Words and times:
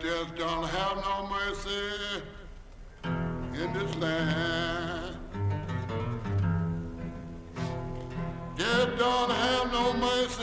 just 0.00 0.34
don't 0.34 0.64
have 0.64 0.96
no 1.04 1.28
mercy 1.28 2.22
in 3.04 3.72
this 3.74 3.94
land. 3.96 5.16
Just 8.56 8.96
don't 8.96 9.30
have 9.30 9.70
no 9.70 9.92
mercy 9.92 10.42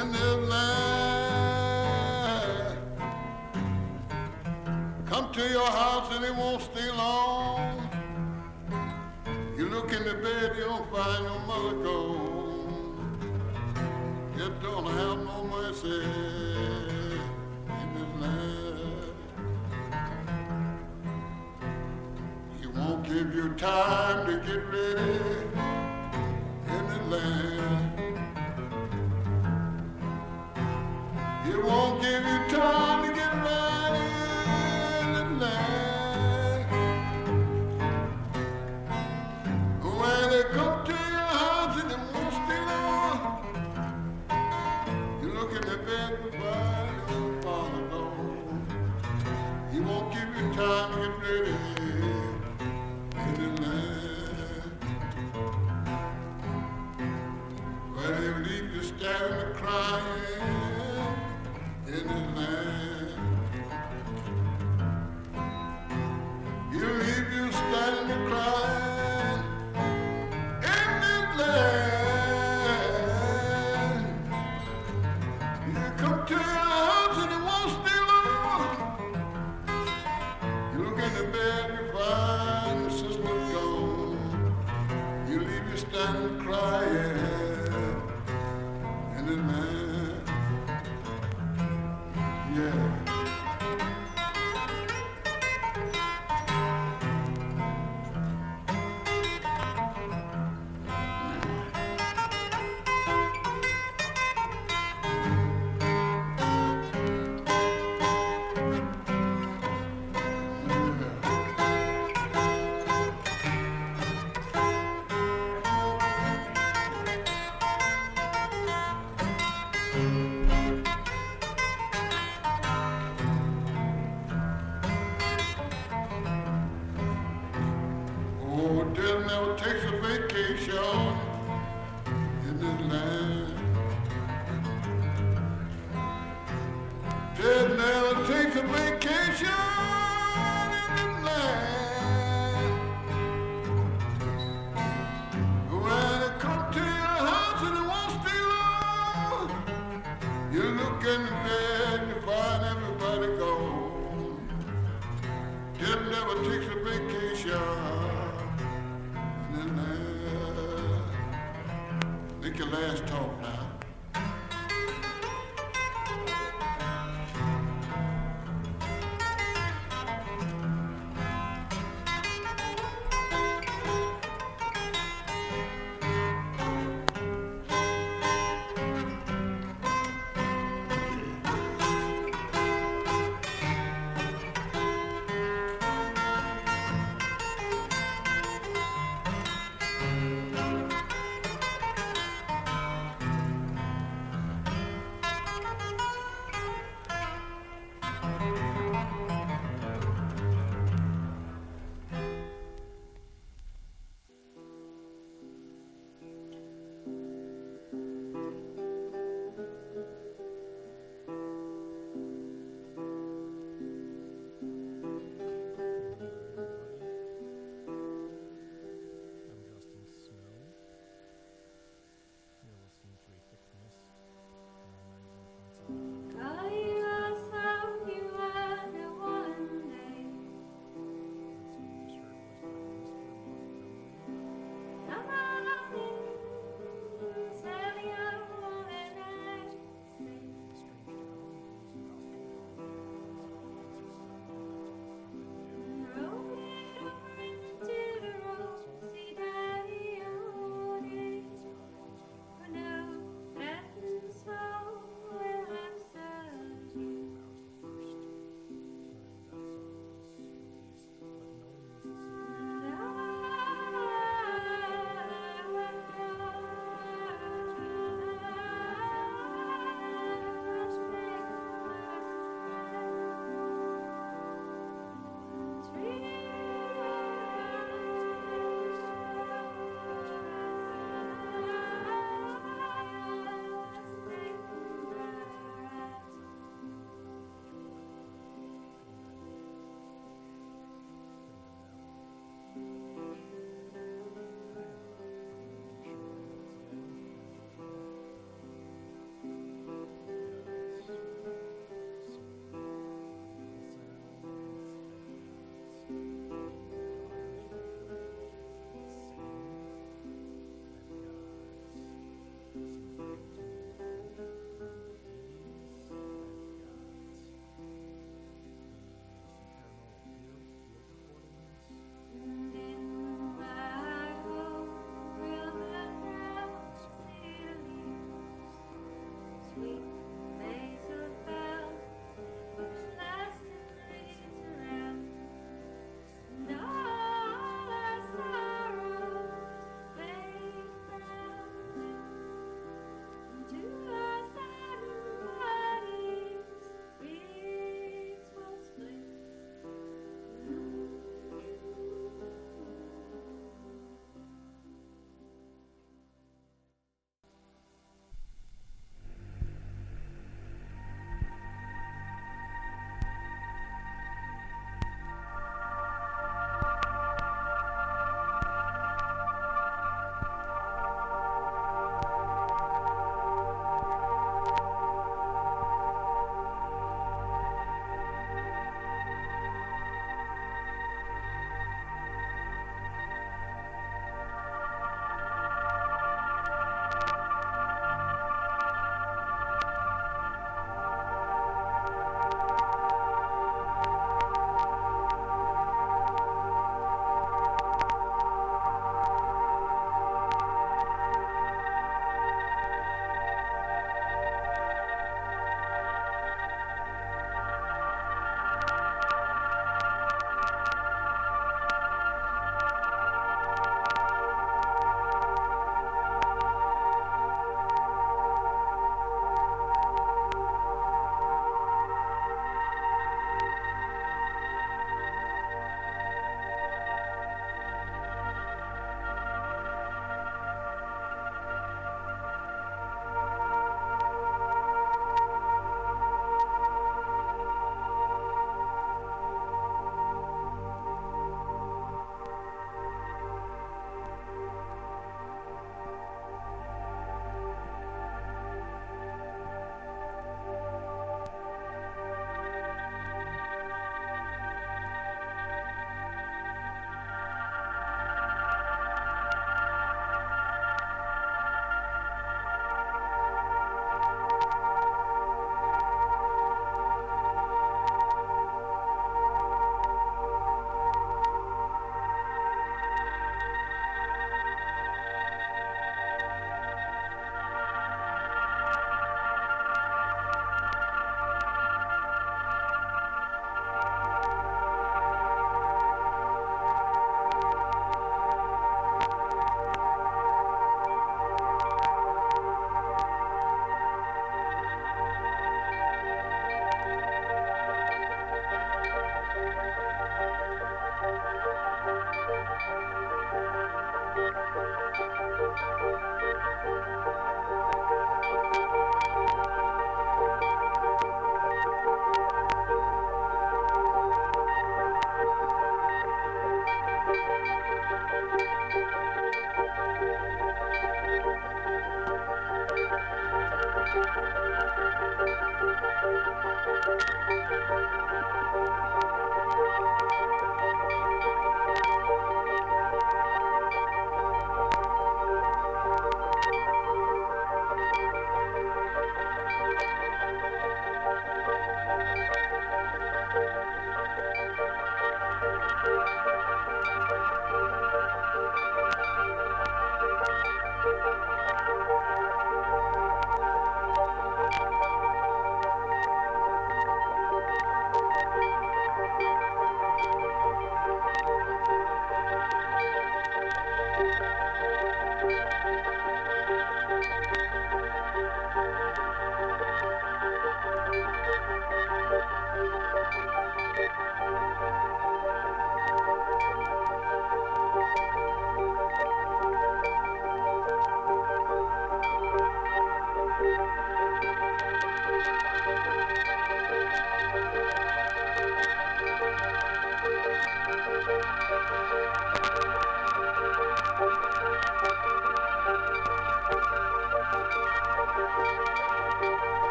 in 0.00 0.10
this 0.10 0.48
land. 0.50 0.78
Come 5.06 5.32
to 5.32 5.48
your 5.48 5.70
house 5.70 6.12
and 6.16 6.24
it 6.24 6.34
won't 6.34 6.62
stay 6.62 6.90
long. 6.90 7.88
You 9.56 9.68
look 9.68 9.92
in 9.92 10.02
the 10.02 10.14
bed, 10.14 10.56
you 10.56 10.64
don't 10.64 10.90
find 10.90 11.24
your 11.24 11.38
mother 11.46 11.76
gone. 11.84 13.10
Just 14.36 14.60
don't 14.60 14.86
have 14.86 15.18
no 15.18 15.44
mercy. 15.44 16.29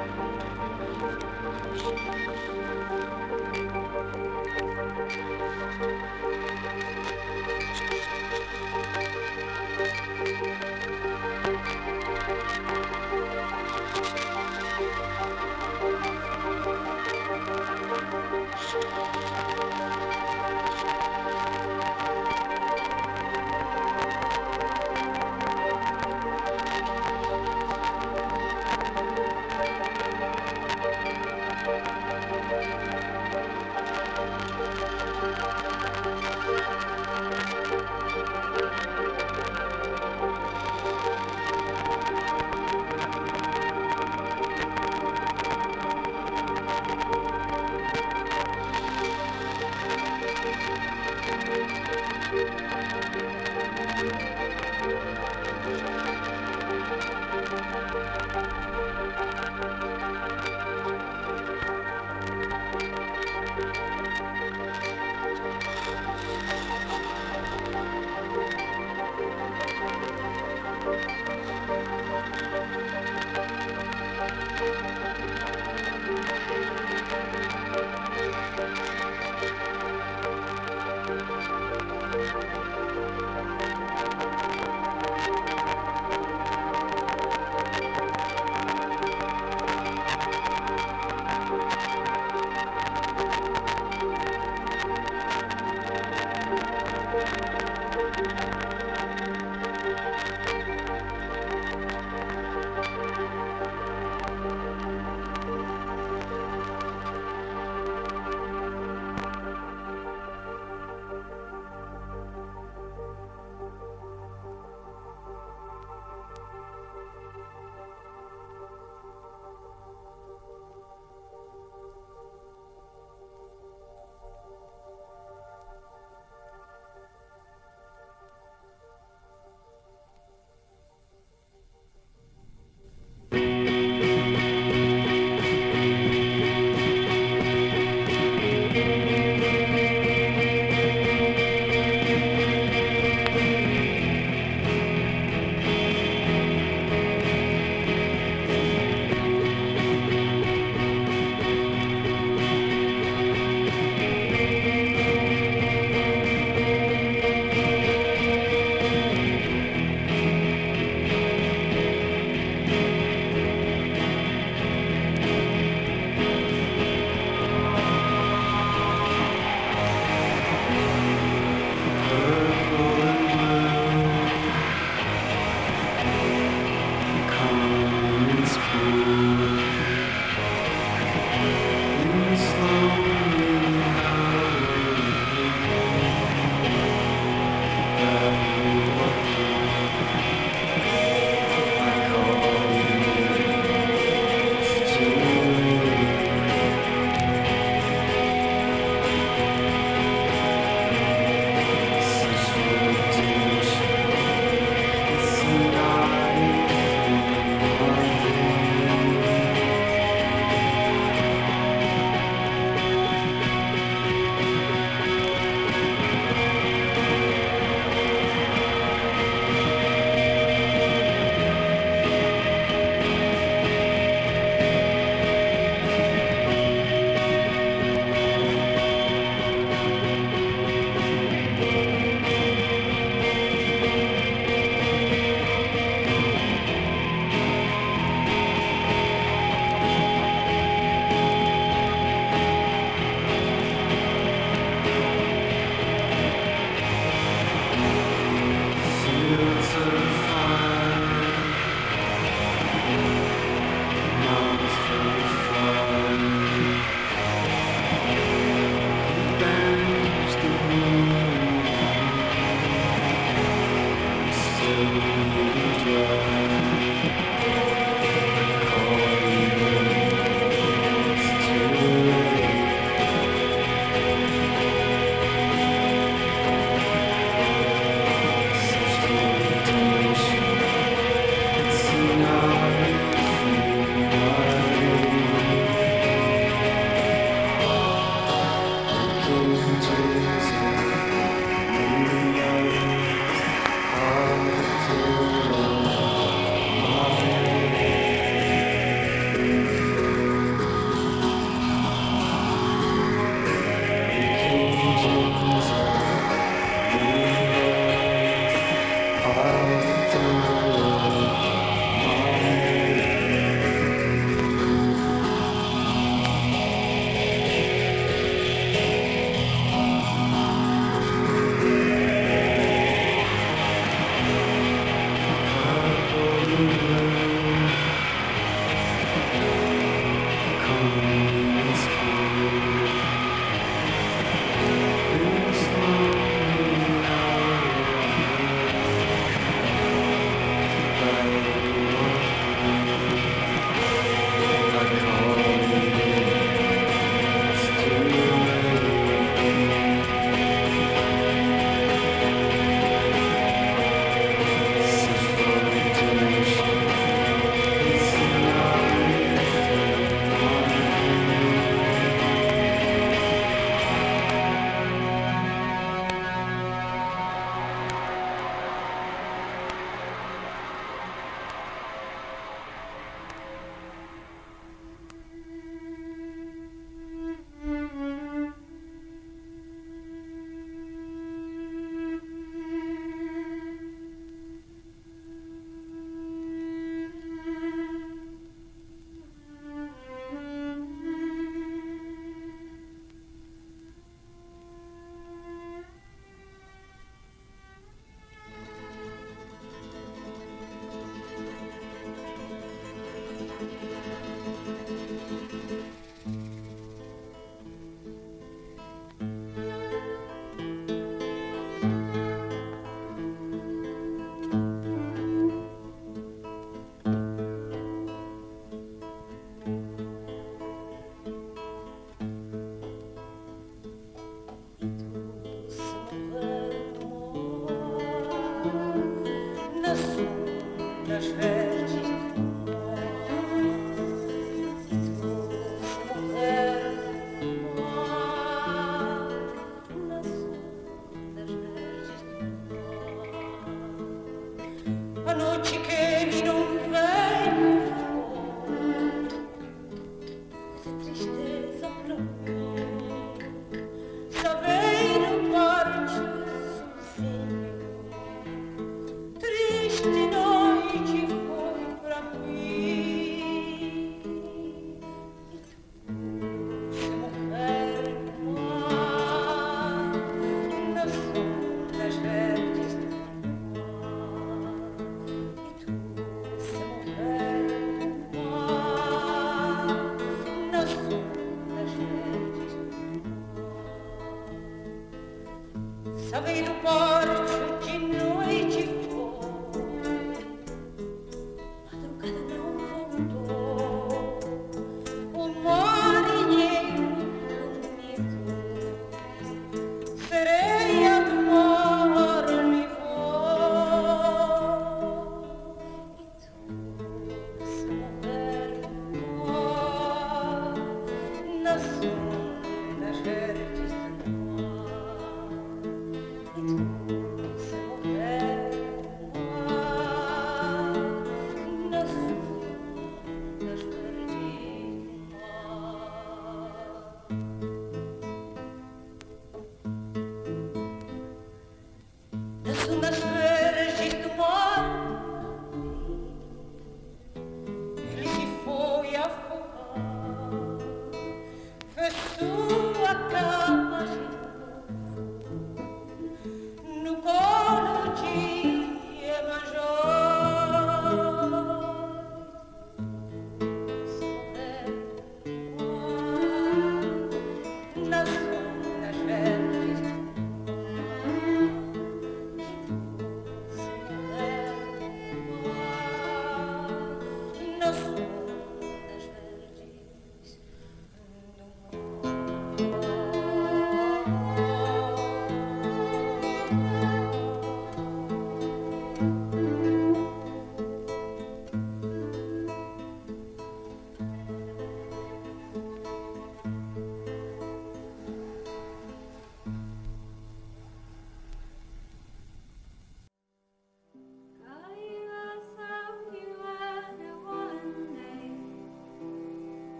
Thank 0.00 0.18
you. 5.82 5.99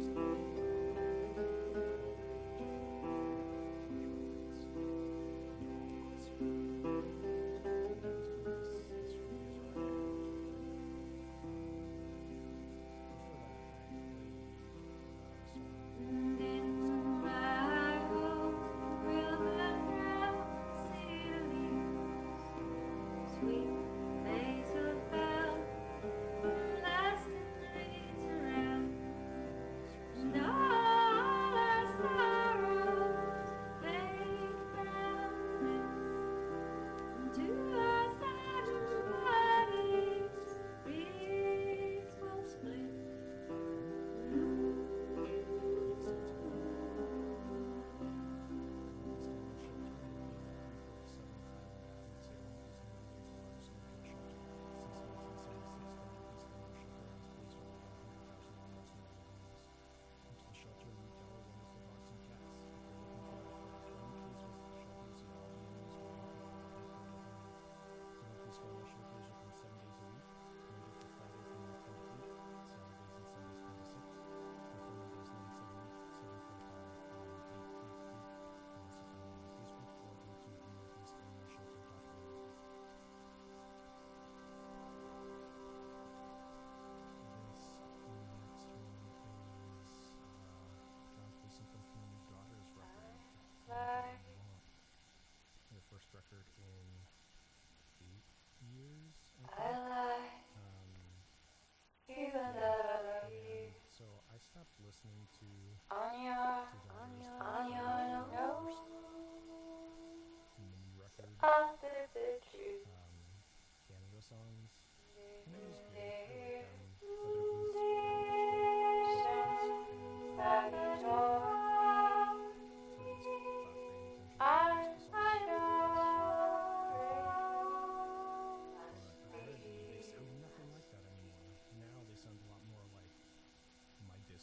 No. 0.00 0.49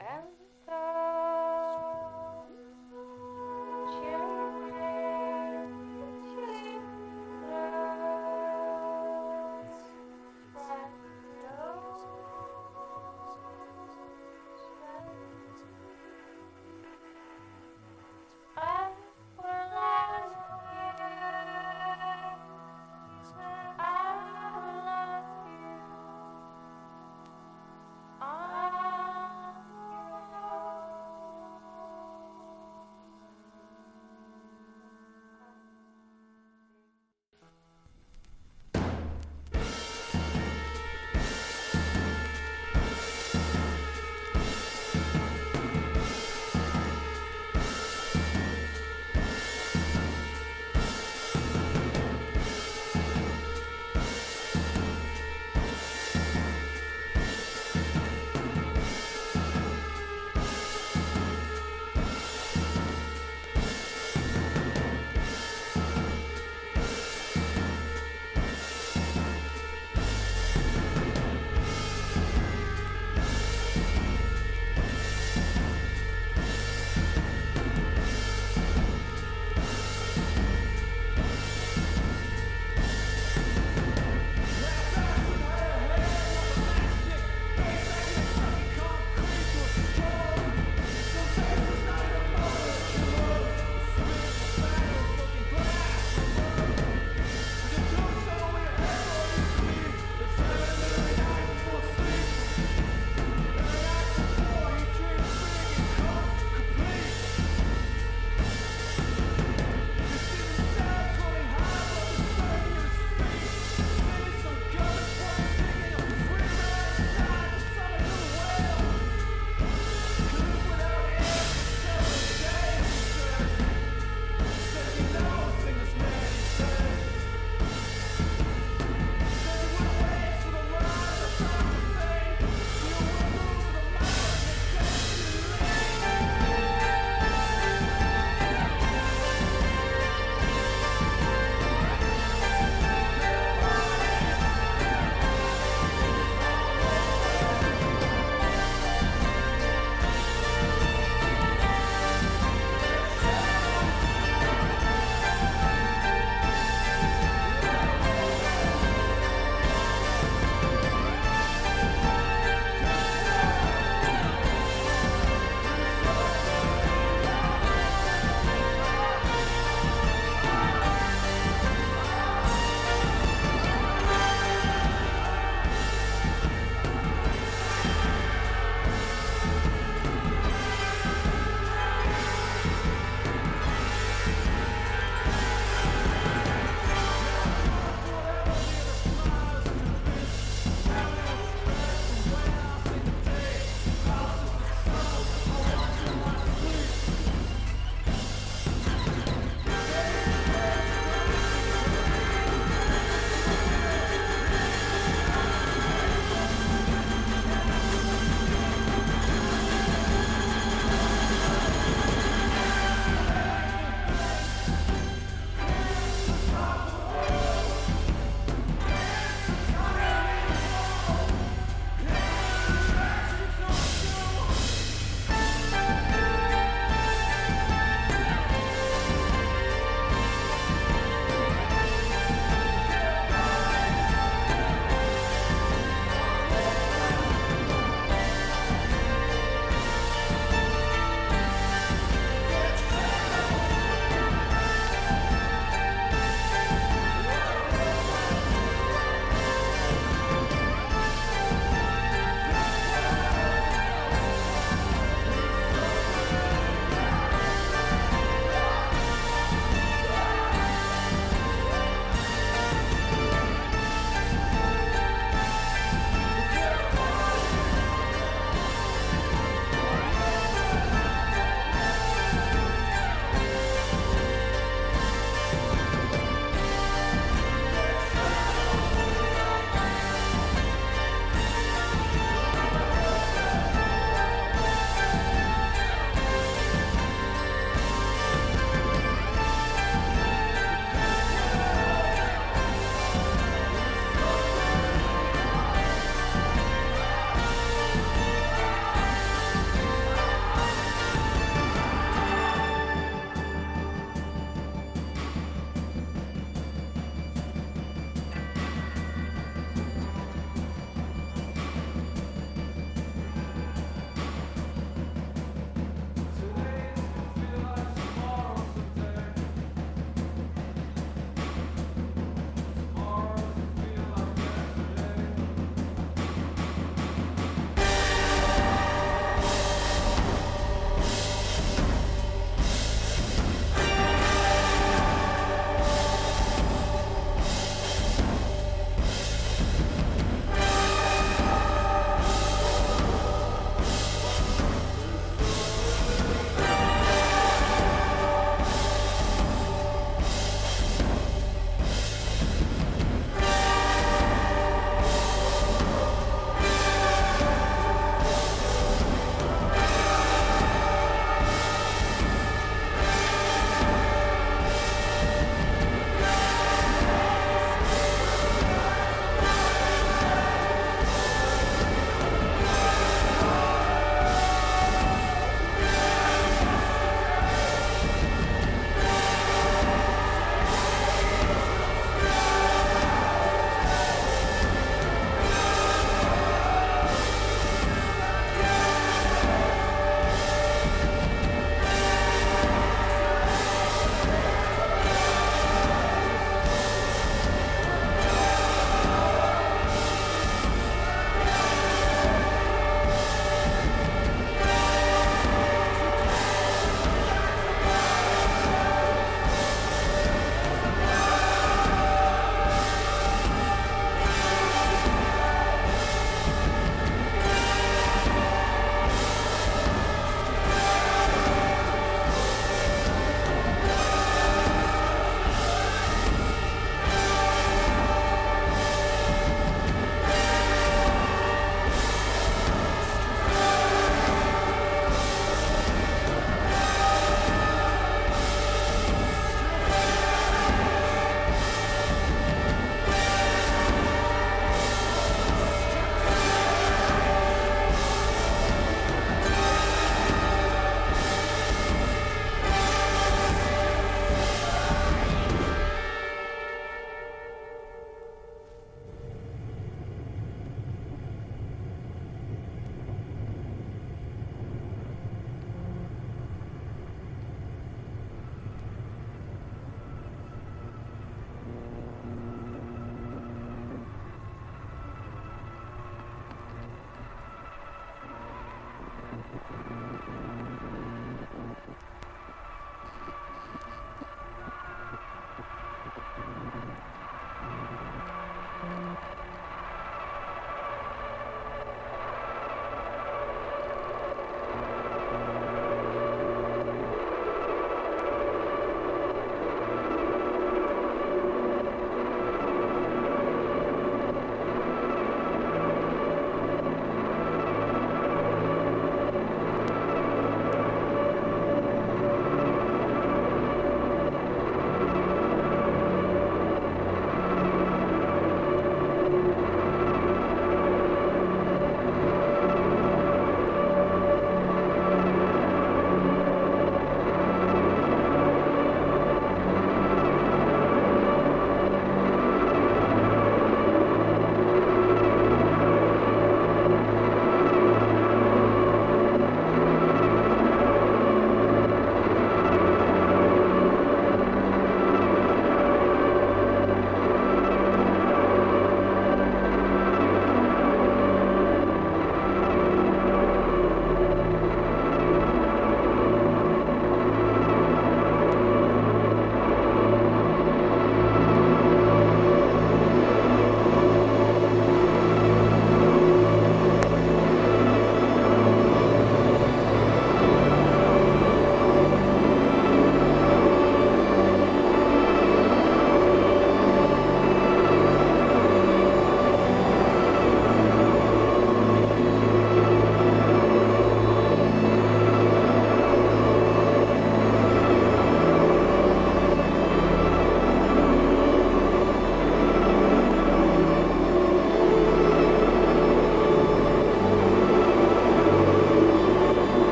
My 0.00 0.37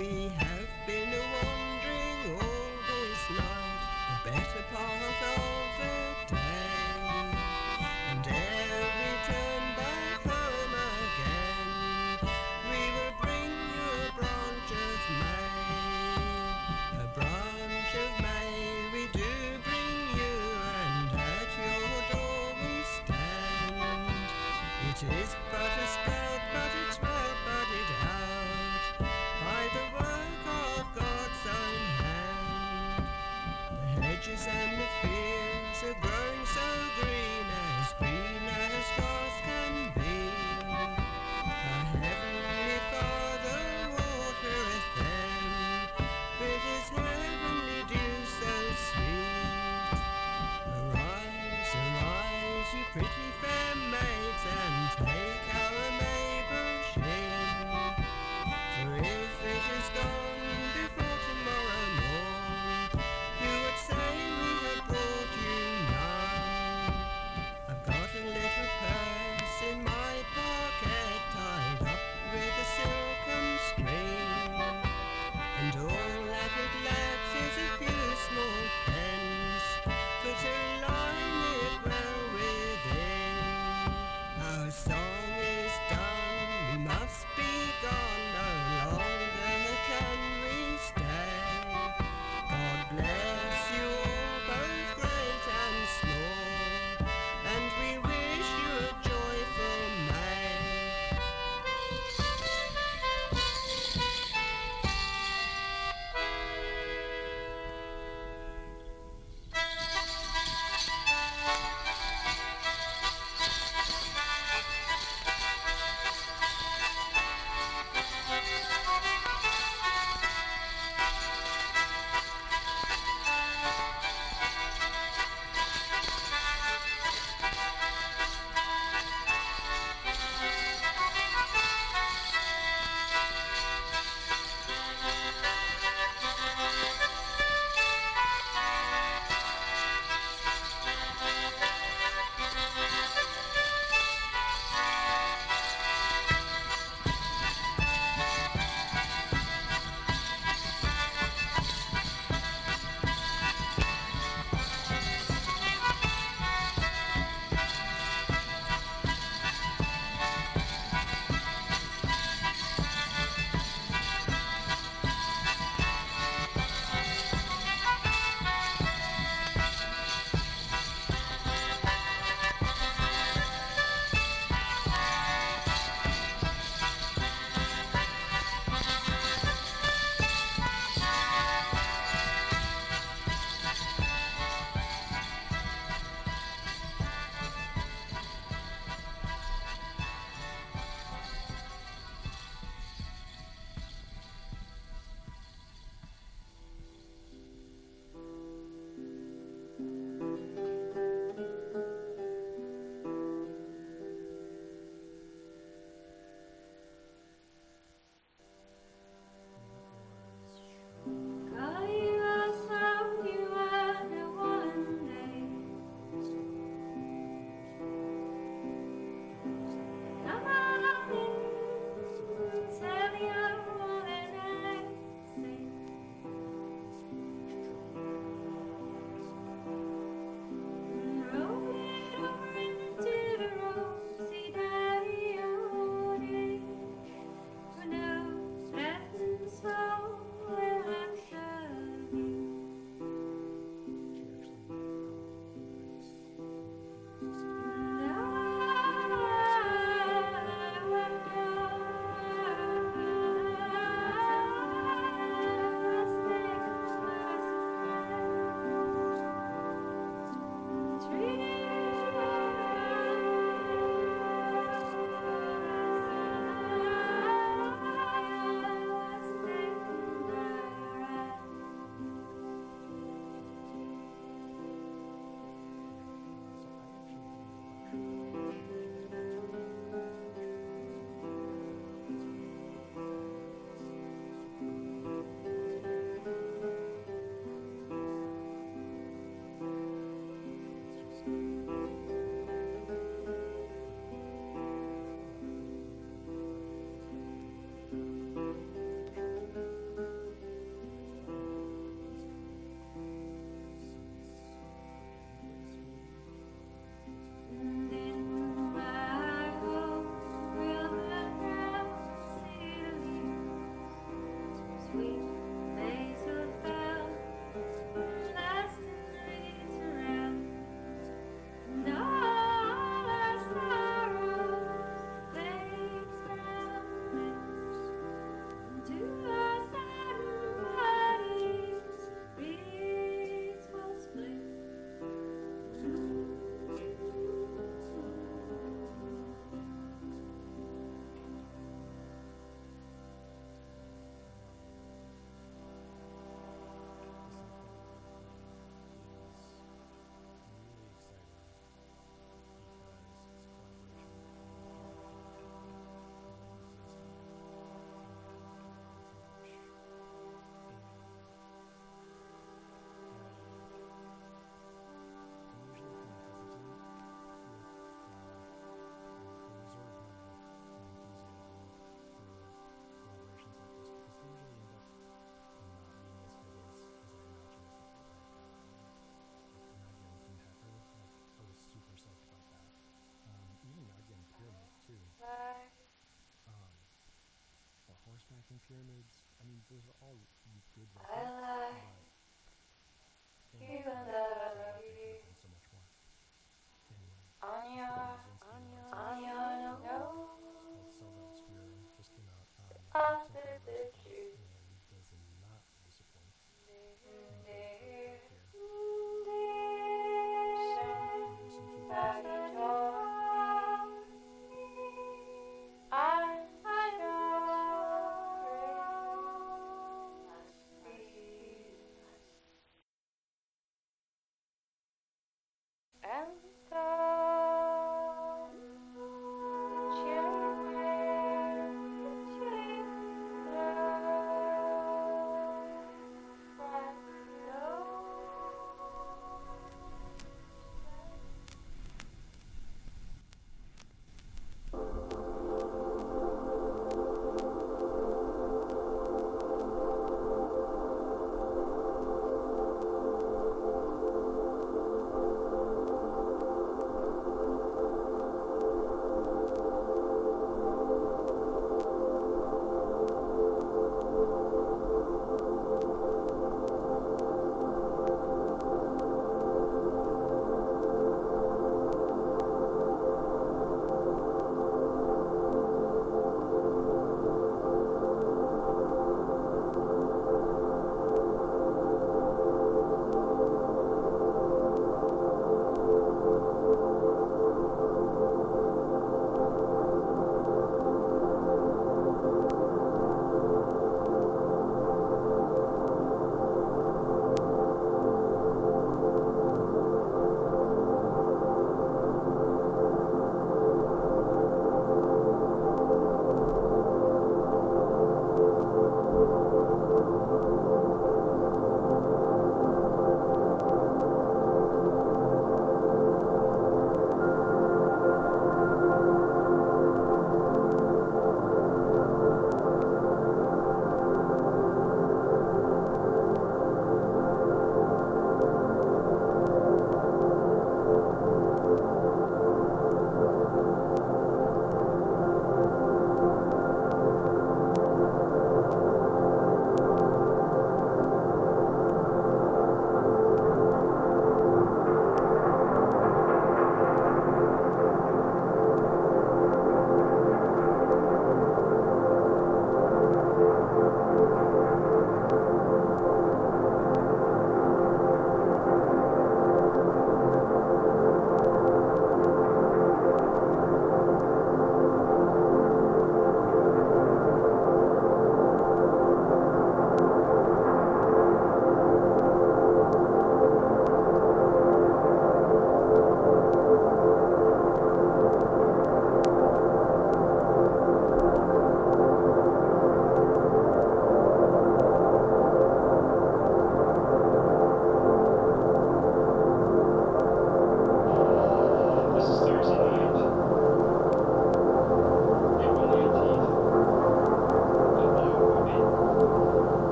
We 0.00 0.32
have 0.38 0.49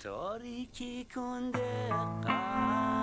تاریکی 0.00 1.06
کنده 1.14 1.88
قلب. 2.24 2.99